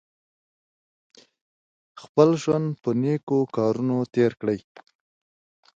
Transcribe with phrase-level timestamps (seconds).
[2.01, 4.59] خپل ژوند په نېکو کارونو تېر کړئ.